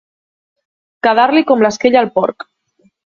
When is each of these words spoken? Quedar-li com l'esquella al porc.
Quedar-li 1.07 1.43
com 1.51 1.61
l'esquella 1.67 2.01
al 2.03 2.11
porc. 2.17 2.49